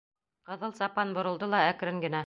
Ҡыҙыл 0.51 0.73
сапан 0.79 1.15
боролдо 1.19 1.51
ла 1.57 1.65
әкрен 1.71 2.07
генә: 2.07 2.19